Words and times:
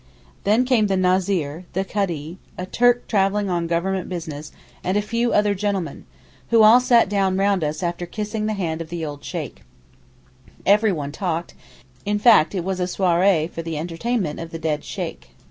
Then 0.45 0.65
came 0.65 0.87
the 0.87 0.95
Názir, 0.95 1.65
the 1.73 1.85
Kadee, 1.85 2.39
a 2.57 2.65
Turk 2.65 3.07
travelling 3.07 3.51
on 3.51 3.67
Government 3.67 4.09
business, 4.09 4.51
and 4.83 4.97
a 4.97 4.99
few 5.03 5.31
other 5.31 5.53
gentlemen, 5.53 6.07
who 6.49 6.63
all 6.63 6.79
sat 6.79 7.07
down 7.07 7.37
round 7.37 7.63
us 7.63 7.83
after 7.83 8.07
kissing 8.07 8.47
the 8.47 8.55
hand 8.55 8.81
of 8.81 8.89
the 8.89 9.05
old 9.05 9.23
Sheykh. 9.23 9.61
Everyone 10.65 11.11
talked; 11.11 11.53
in 12.03 12.17
fact 12.17 12.55
it 12.55 12.63
was 12.63 12.79
a 12.79 12.85
soirée 12.85 13.47
for 13.51 13.61
the 13.61 13.77
entertainment 13.77 14.39
of 14.39 14.49
the 14.49 14.57
dead 14.57 14.83
Sheykh. 14.83 15.27